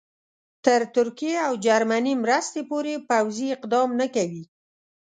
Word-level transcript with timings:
تر 0.65 0.81
ترکیې 0.95 1.35
او 1.47 1.53
جرمني 1.65 2.13
مرستې 2.23 2.61
پورې 2.69 2.93
پوځي 3.09 3.47
اقدام 3.55 3.89
نه 3.99 4.07
کوي. 4.15 4.43